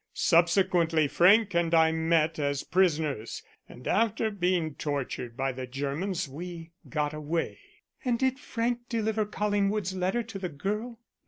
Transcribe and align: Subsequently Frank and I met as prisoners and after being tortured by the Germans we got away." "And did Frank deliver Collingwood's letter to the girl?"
Subsequently 0.15 1.07
Frank 1.07 1.53
and 1.53 1.75
I 1.75 1.91
met 1.91 2.39
as 2.39 2.63
prisoners 2.63 3.43
and 3.69 3.87
after 3.87 4.31
being 4.31 4.73
tortured 4.73 5.37
by 5.37 5.51
the 5.51 5.67
Germans 5.67 6.27
we 6.27 6.71
got 6.89 7.13
away." 7.13 7.59
"And 8.03 8.17
did 8.17 8.39
Frank 8.39 8.79
deliver 8.89 9.27
Collingwood's 9.27 9.95
letter 9.95 10.23
to 10.23 10.39
the 10.39 10.49
girl?" 10.49 10.97